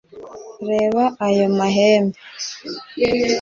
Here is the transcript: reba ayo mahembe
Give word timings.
reba 0.69 1.03
ayo 1.27 1.45
mahembe 1.57 2.17